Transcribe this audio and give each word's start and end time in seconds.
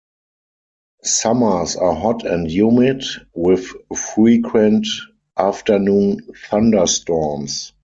Summers 1.03 1.75
are 1.75 1.93
hot 1.93 2.25
and 2.25 2.49
humid 2.49 3.03
with 3.35 3.71
frequent 3.95 4.87
afternoon 5.37 6.21
thunderstorms. 6.49 7.73